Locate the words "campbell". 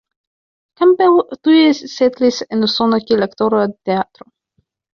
0.79-1.19